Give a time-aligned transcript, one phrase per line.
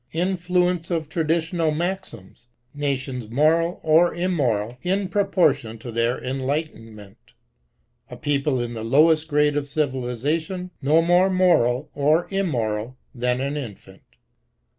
[0.13, 2.47] Influence of traditional maxims.
[2.73, 7.33] Nations moral or immoral in proportion to their enlight enment.
[8.09, 13.41] A people in the lowest grade of civili zation no more moral or immoral than
[13.41, 14.01] an infant.